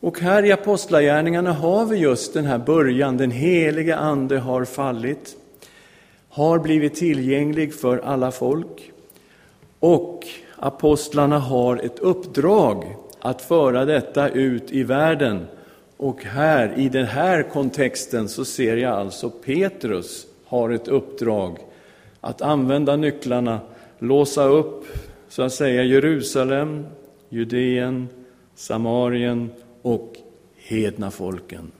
[0.00, 5.36] Och här i Apostlagärningarna har vi just den här början, den heliga Ande har fallit,
[6.36, 8.92] har blivit tillgänglig för alla folk
[9.80, 15.46] och apostlarna har ett uppdrag att föra detta ut i världen.
[15.96, 21.58] Och här, i den här kontexten, så ser jag alltså Petrus har ett uppdrag
[22.20, 23.60] att använda nycklarna,
[23.98, 24.84] låsa upp,
[25.28, 26.86] så att säga, Jerusalem,
[27.28, 28.08] Judeen,
[28.54, 29.50] Samarien
[29.82, 30.16] och
[30.56, 31.72] hedna folken.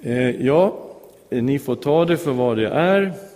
[0.00, 0.90] Eh, ja,
[1.28, 3.29] ni får ta det för vad det är.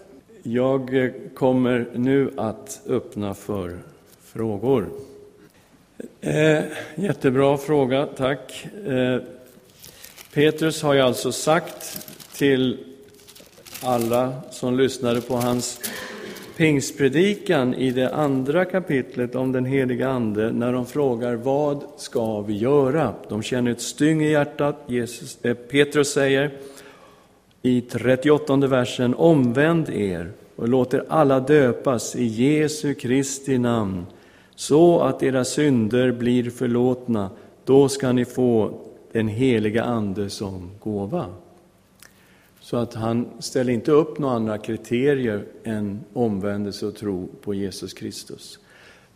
[0.47, 3.79] Jag kommer nu att öppna för
[4.25, 4.89] frågor.
[6.21, 6.63] Eh,
[6.95, 8.67] jättebra fråga, tack.
[8.87, 9.21] Eh,
[10.35, 12.79] Petrus har ju alltså sagt till
[13.83, 15.81] alla som lyssnade på hans
[16.57, 22.59] pingstpredikan i det andra kapitlet om den heliga Ande, när de frågar vad ska vi
[22.59, 23.15] göra?
[23.29, 24.85] De känner ett styng i hjärtat.
[24.87, 26.51] Jesus, eh, Petrus säger
[27.67, 34.07] i 38 versen, omvänd er och låt er alla döpas i Jesu Kristi namn
[34.55, 37.31] så att era synder blir förlåtna.
[37.65, 38.81] Då ska ni få
[39.13, 41.27] den heliga Ande som gåva.
[42.61, 47.93] Så att han ställer inte upp några andra kriterier än omvändelse och tro på Jesus
[47.93, 48.59] Kristus.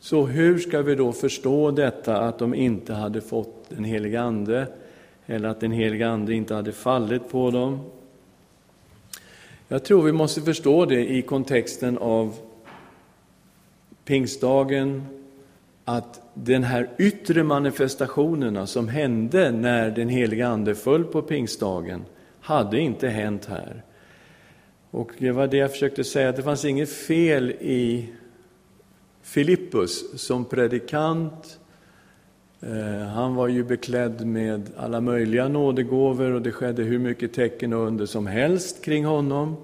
[0.00, 4.66] Så hur ska vi då förstå detta att de inte hade fått den heliga Ande,
[5.26, 7.80] eller att den heliga Ande inte hade fallit på dem?
[9.70, 12.35] Jag tror vi måste förstå det i kontexten av
[14.04, 15.07] pingstdagen,
[15.85, 22.04] att den här yttre manifestationerna som hände när den heliga Ande föll på pingstdagen,
[22.40, 23.83] hade inte hänt här.
[24.90, 28.09] Och det var det jag försökte säga, att det fanns inget fel i
[29.22, 31.58] Filippus som predikant.
[32.61, 37.73] Eh, han var ju beklädd med alla möjliga nådegåvor och det skedde hur mycket tecken
[37.73, 39.57] och under som helst kring honom.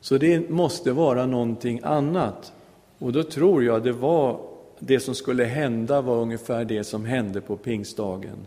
[0.00, 2.52] Så det måste vara någonting annat.
[2.98, 4.40] Och då tror jag det var
[4.78, 8.46] det som skulle hända var ungefär det som hände på pingstdagen.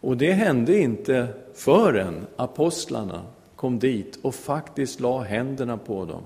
[0.00, 3.22] Och det hände inte förrän apostlarna
[3.56, 6.22] kom dit och faktiskt la händerna på dem.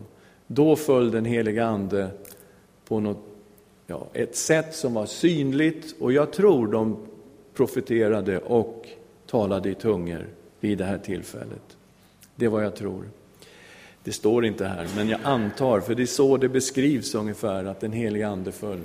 [0.46, 2.10] Då föll den heliga Ande
[2.88, 3.26] på något,
[3.86, 6.96] ja, ett sätt som var synligt och jag tror de
[7.54, 8.88] profeterade och
[9.26, 10.26] talade i tungor
[10.60, 11.76] vid det här tillfället.
[12.36, 13.04] Det är vad jag tror.
[14.04, 17.80] Det står inte här, men jag antar, för det är så det beskrivs ungefär, att
[17.80, 18.80] den heliga Ande föll.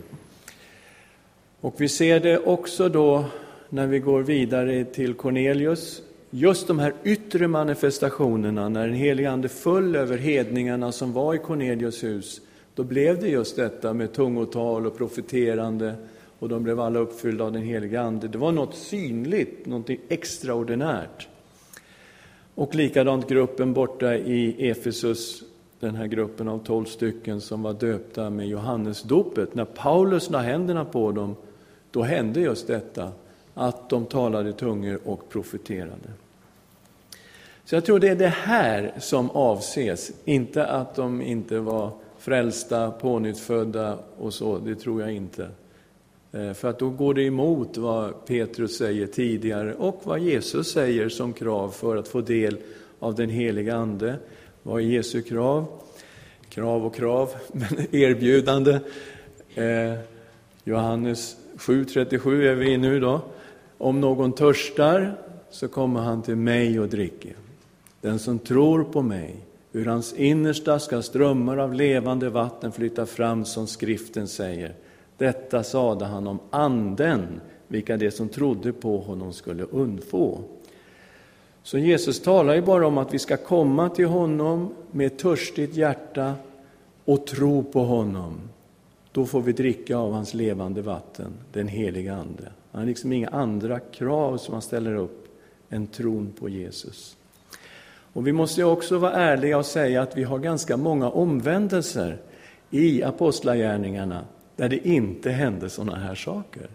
[1.62, 3.25] Och vi ser det också då
[3.69, 9.49] när vi går vidare till Cornelius, just de här yttre manifestationerna, när den helige Ande
[9.49, 12.41] föll över hedningarna som var i Cornelius hus,
[12.75, 15.95] då blev det just detta med tungotal och profeterande,
[16.39, 18.27] och de blev alla uppfyllda av den helige Ande.
[18.27, 21.27] Det var något synligt, något extraordinärt.
[22.55, 25.43] Och likadant gruppen borta i Efesus,
[25.79, 29.55] den här gruppen av tolv stycken som var döpta med Johannesdopet.
[29.55, 31.36] När Paulus la händerna på dem,
[31.91, 33.12] då hände just detta
[33.53, 36.10] att de talade tungor och profeterade.
[37.65, 42.91] Så jag tror det är det här som avses, inte att de inte var frälsta,
[42.91, 45.49] pånyttfödda och så, det tror jag inte.
[46.32, 51.09] Eh, för att då går det emot vad Petrus säger tidigare och vad Jesus säger
[51.09, 52.57] som krav för att få del
[52.99, 54.15] av den heliga Ande.
[54.63, 55.65] Vad är Jesu krav?
[56.49, 58.80] Krav och krav, men erbjudande.
[59.55, 59.93] Eh,
[60.63, 63.22] Johannes 7.37 är vi i nu då.
[63.78, 65.17] Om någon törstar
[65.49, 67.34] så kommer han till mig och dricker.
[68.01, 69.36] Den som tror på mig,
[69.74, 74.74] ur hans innersta ska strömmar av levande vatten flytta fram som skriften säger.
[75.17, 80.39] Detta sade han om anden, vilka det som trodde på honom skulle undfå.
[81.63, 86.34] Så Jesus talar ju bara om att vi ska komma till honom med törstigt hjärta
[87.05, 88.34] och tro på honom.
[89.11, 92.51] Då får vi dricka av hans levande vatten, den heliga Ande.
[92.72, 95.28] Han har liksom inga andra krav som han ställer upp
[95.70, 97.17] än tron på Jesus.
[98.14, 102.18] Och vi måste också vara ärliga och säga att vi har ganska många omvändelser
[102.70, 106.68] i apostlagärningarna där det inte hände sådana här saker.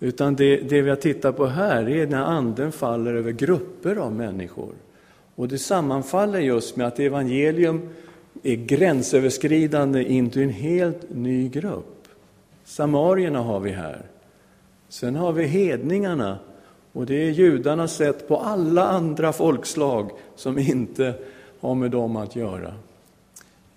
[0.00, 4.12] Utan det, det vi har tittat på här är när anden faller över grupper av
[4.12, 4.72] människor.
[5.34, 7.88] Och det sammanfaller just med att evangelium
[8.42, 12.08] är gränsöverskridande in till en helt ny grupp.
[12.64, 14.02] Samarierna har vi här.
[14.88, 16.38] Sen har vi hedningarna,
[16.92, 21.14] och det är judarnas sätt på alla andra folkslag som inte
[21.60, 22.74] har med dem att göra.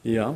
[0.02, 0.36] Ja,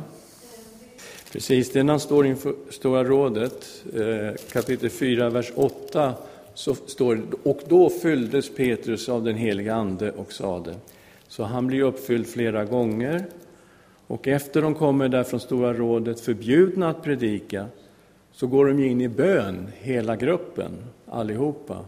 [1.32, 1.72] precis.
[1.72, 6.14] Det när han står inför Stora rådet, eh, kapitel 4, vers 8,
[6.54, 10.74] så står det, och då fylldes Petrus av den heliga Ande och sade.
[11.28, 13.24] Så han blir uppfylld flera gånger.
[14.06, 17.66] Och efter de kommer där från Stora rådet förbjudna att predika,
[18.32, 20.70] så går de in i bön, hela gruppen,
[21.06, 21.84] allihopa.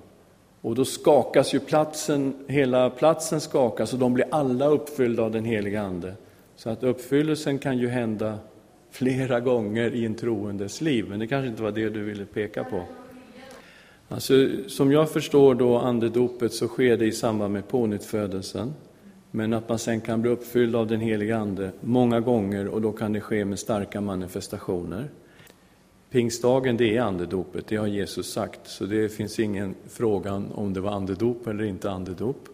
[0.62, 5.44] Och då skakas ju platsen, hela platsen skakas och de blir alla uppfyllda av den
[5.44, 6.14] heliga Ande.
[6.56, 8.38] Så att uppfyllelsen kan ju hända
[8.90, 12.64] flera gånger i en troendes liv, men det kanske inte var det du ville peka
[12.64, 12.82] på.
[14.08, 14.34] Alltså,
[14.66, 18.74] som jag förstår då andedopet så sker det i samband med pånyttfödelsen.
[19.30, 22.92] Men att man sen kan bli uppfylld av den heliga Ande många gånger och då
[22.92, 25.08] kan det ske med starka manifestationer.
[26.12, 30.80] Pingstdagen, det är andedopet, det har Jesus sagt, så det finns ingen frågan om det
[30.80, 32.48] var andedop eller inte andedop.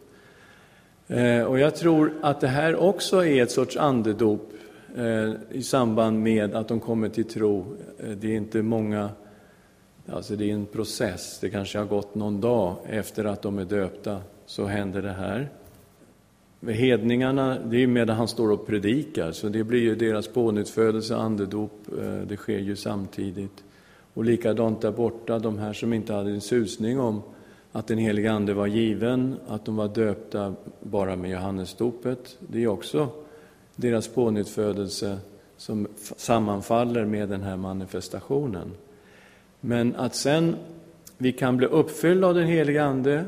[1.07, 4.53] Eh, och jag tror att det här också är ett sorts andedop
[4.97, 7.77] eh, i samband med att de kommer till tro.
[7.99, 9.11] Eh, det är inte många,
[10.09, 13.65] alltså det är en process, det kanske har gått någon dag efter att de är
[13.65, 15.49] döpta, så händer det här.
[16.61, 21.17] Med hedningarna, det är medan han står och predikar, så det blir ju deras pånyttfödelse,
[21.17, 23.65] andedop, eh, det sker ju samtidigt.
[24.15, 27.23] Och likadant där borta, de här som inte hade en susning om
[27.73, 32.67] att den heliga Ande var given, att de var döpta bara med Johannesdopet, det är
[32.67, 33.09] också
[33.77, 35.19] deras pånyttfödelse
[35.57, 35.87] som
[36.17, 38.71] sammanfaller med den här manifestationen.
[39.61, 40.57] Men att sen
[41.19, 43.25] vi kan bli uppfyllda av den heliga Ande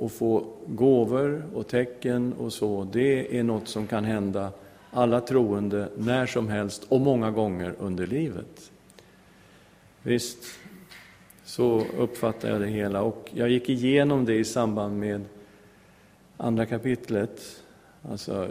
[0.00, 4.52] och få gåvor och tecken och så, det är något som kan hända
[4.90, 8.70] alla troende när som helst och många gånger under livet.
[10.02, 10.38] Visst,
[11.44, 13.02] så uppfattar jag det hela.
[13.02, 15.24] Och jag gick igenom det i samband med
[16.36, 17.62] andra kapitlet,
[18.10, 18.48] alltså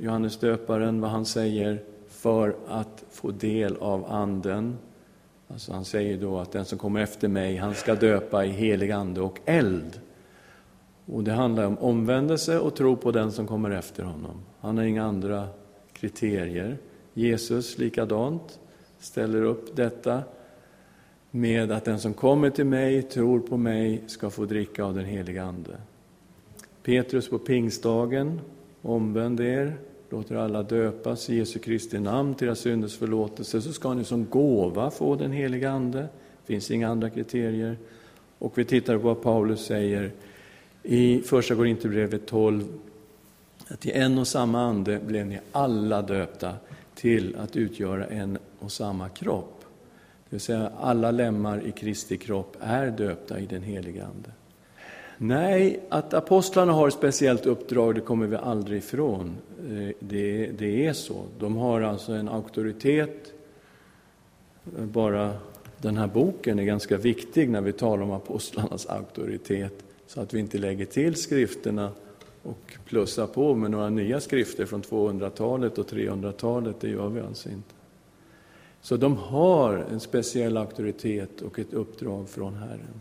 [0.00, 4.78] Johannes döparen, vad han säger för att få del av Anden.
[5.48, 8.90] Alltså han säger då att den som kommer efter mig, han ska döpa i helig
[8.90, 10.00] ande och eld.
[11.06, 14.42] Och det handlar om omvändelse och tro på den som kommer efter honom.
[14.60, 15.48] Han har inga andra
[15.92, 16.78] kriterier.
[17.14, 18.60] Jesus likadant,
[18.98, 20.22] ställer upp detta
[21.30, 25.04] med att den som kommer till mig, tror på mig, ska få dricka av den
[25.04, 25.76] heliga Ande.
[26.82, 28.40] Petrus på pingstdagen,
[28.82, 29.76] omvänd er,
[30.10, 34.26] låter alla döpas i Jesu Kristi namn till era synders förlåtelse, så ska ni som
[34.30, 35.98] gåva få den heliga Ande.
[36.00, 37.78] Det finns inga andra kriterier.
[38.38, 40.12] Och vi tittar på vad Paulus säger
[40.86, 42.64] i Första Korinthierbrevet 12,
[43.68, 46.54] att i en och samma ande blev ni alla döpta
[46.94, 49.64] till att utgöra en och samma kropp.
[50.24, 54.30] Det vill säga, alla lemmar i Kristi kropp är döpta i den heliga Ande.
[55.18, 59.36] Nej, att apostlarna har ett speciellt uppdrag, det kommer vi aldrig ifrån.
[59.58, 61.24] Eh, det, det är så.
[61.38, 63.32] De har alltså en auktoritet.
[64.78, 65.32] Bara
[65.78, 70.40] den här boken är ganska viktig när vi talar om apostlarnas auktoritet så att vi
[70.40, 71.90] inte lägger till skrifterna
[72.42, 76.80] och plussar på med några nya skrifter från 200-talet och 300-talet.
[76.80, 77.74] Det gör vi alltså inte.
[78.80, 83.00] Så de har en speciell auktoritet och ett uppdrag från Herren.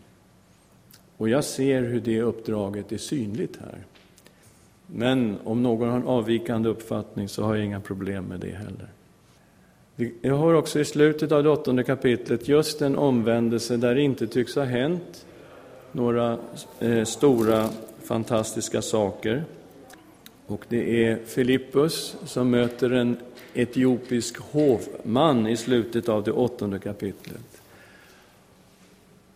[1.18, 3.86] Och jag ser hur det uppdraget är synligt här.
[4.88, 8.88] Men om någon har en avvikande uppfattning så har jag inga problem med det heller.
[10.22, 14.28] Jag har också i slutet av det åttonde kapitlet just en omvändelse där det inte
[14.28, 15.26] tycks ha hänt
[15.93, 16.37] några
[16.79, 17.69] eh, stora,
[18.03, 19.43] fantastiska saker.
[20.47, 23.17] Och det är Filippus som möter en
[23.53, 27.61] etiopisk hovman i slutet av det åttonde kapitlet.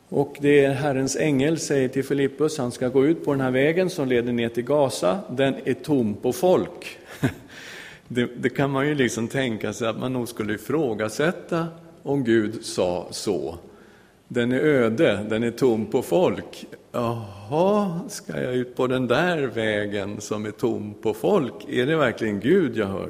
[0.09, 3.51] Och det är Herrens ängel säger till Filippus, han ska gå ut på den här
[3.51, 6.97] vägen som leder ner till Gaza, den är tom på folk.
[8.09, 11.67] Det, det kan man ju liksom tänka sig att man nog skulle ifrågasätta
[12.03, 13.57] om Gud sa så.
[14.27, 16.65] Den är öde, den är tom på folk.
[16.91, 21.53] Jaha, ska jag ut på den där vägen som är tom på folk?
[21.69, 23.09] Är det verkligen Gud jag hör?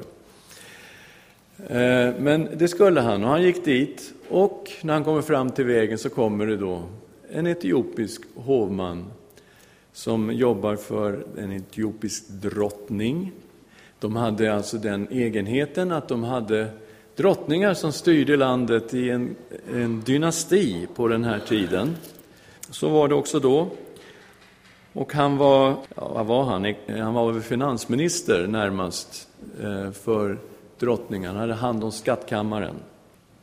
[1.66, 4.12] Eh, men det skulle han, och han gick dit.
[4.28, 6.82] Och när han kommer fram till vägen så kommer det då
[7.32, 9.04] en etiopisk hovman
[9.92, 13.32] som jobbar för en etiopisk drottning.
[13.98, 16.68] De hade alltså den egenheten att de hade
[17.18, 19.36] drottningar som styrde landet i en,
[19.74, 21.96] en dynasti på den här tiden.
[22.70, 23.70] Så var det också då.
[24.92, 26.74] Och han var, ja, vad var han?
[26.88, 29.28] Han var väl finansminister närmast
[29.62, 30.38] eh, för
[30.78, 31.30] drottningen.
[31.30, 32.74] Han hade hand om skattkammaren.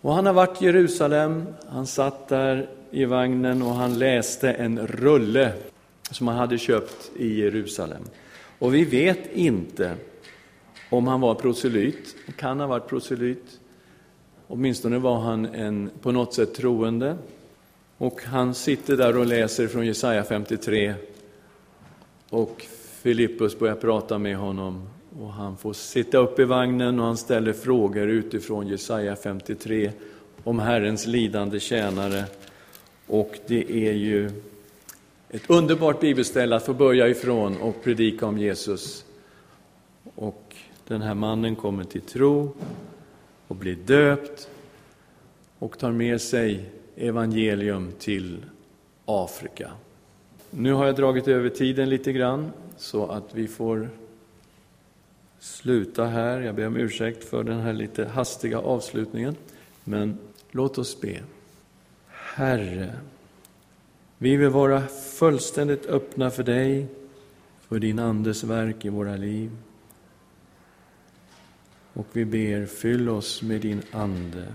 [0.01, 4.88] Och han har varit i Jerusalem, han satt där i vagnen och han läste en
[4.88, 5.51] rulle
[6.11, 8.03] som han hade köpt i Jerusalem.
[8.59, 9.95] Och vi vet inte
[10.89, 13.59] om han var proselyt, han kan ha varit proselyt.
[14.47, 17.17] Åtminstone var han en på något sätt troende.
[17.97, 20.93] Och han sitter där och läser från Jesaja 53
[22.29, 22.65] och
[23.01, 24.89] Filippus börjar prata med honom
[25.19, 29.91] och han får sitta upp i vagnen och han ställer frågor utifrån Jesaja 53
[30.43, 32.25] om Herrens lidande tjänare.
[33.07, 34.31] Och det är ju
[35.29, 39.05] ett underbart bibelställe att få börja ifrån och predika om Jesus.
[40.15, 40.55] Och
[40.87, 42.53] den här mannen kommer till tro
[43.47, 44.49] och blir döpt
[45.59, 48.45] och tar med sig evangelium till
[49.05, 49.71] Afrika.
[50.51, 53.89] Nu har jag dragit över tiden lite grann så att vi får
[55.39, 56.41] sluta här.
[56.41, 59.35] Jag ber om ursäkt för den här lite hastiga avslutningen.
[59.83, 60.17] Men
[60.51, 61.19] låt oss be.
[62.07, 62.95] Herre,
[64.17, 64.81] vi vill vara
[65.17, 66.87] fullständigt öppna för dig,
[67.67, 69.51] för din Andes verk i våra liv.
[71.95, 74.53] Och vi ber, fyll oss med din Ande.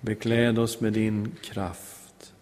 [0.00, 2.34] Bekläd oss med din kraft.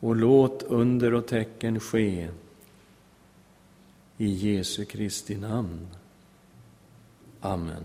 [0.00, 2.28] Och låt under och tecken ske
[4.16, 5.88] i Jesu Kristi namn.
[7.40, 7.84] Amen.